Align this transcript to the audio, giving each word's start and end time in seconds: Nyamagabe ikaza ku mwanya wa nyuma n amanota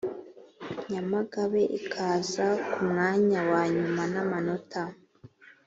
Nyamagabe 0.91 1.61
ikaza 1.79 2.45
ku 2.71 2.79
mwanya 2.89 3.39
wa 3.51 3.63
nyuma 3.75 4.03
n 4.13 4.15
amanota 4.23 4.81